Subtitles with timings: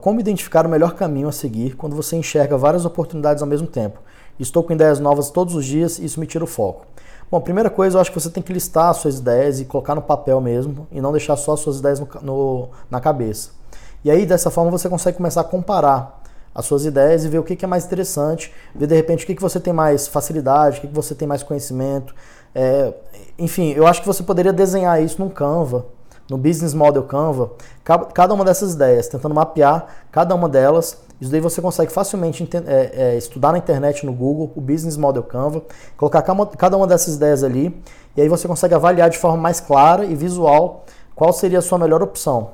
[0.00, 3.98] Como identificar o melhor caminho a seguir quando você enxerga várias oportunidades ao mesmo tempo?
[4.38, 6.86] Estou com ideias novas todos os dias e isso me tira o foco.
[7.28, 9.96] Bom, primeira coisa, eu acho que você tem que listar as suas ideias e colocar
[9.96, 13.50] no papel mesmo e não deixar só as suas ideias no, no, na cabeça.
[14.04, 16.22] E aí, dessa forma, você consegue começar a comparar
[16.54, 19.26] as suas ideias e ver o que, que é mais interessante, ver de repente o
[19.26, 22.14] que, que você tem mais facilidade, o que, que você tem mais conhecimento.
[22.54, 22.94] É,
[23.36, 25.97] enfim, eu acho que você poderia desenhar isso num Canva
[26.28, 27.52] no Business Model Canva,
[28.12, 30.98] cada uma dessas ideias, tentando mapear cada uma delas.
[31.20, 35.22] Isso daí você consegue facilmente é, é, estudar na internet, no Google, o Business Model
[35.22, 35.62] Canva,
[35.96, 37.82] colocar cada uma dessas ideias ali,
[38.16, 41.78] e aí você consegue avaliar de forma mais clara e visual qual seria a sua
[41.78, 42.50] melhor opção.